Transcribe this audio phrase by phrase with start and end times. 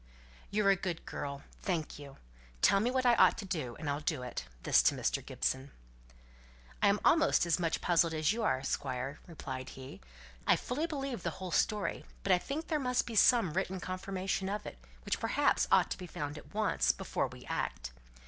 [0.49, 1.43] "You're a good girl.
[1.61, 2.17] Thank you.
[2.63, 5.23] Tell me what I ought to do, and I'll do it." This to Mr.
[5.23, 5.69] Gibson.
[6.81, 10.01] "I'm almost as much puzzled as you are, Squire," replied he.
[10.47, 14.49] "I fully believe the whole story; but I think there must be some written confirmation
[14.49, 17.91] of it, which perhaps ought to be found at once, before we act.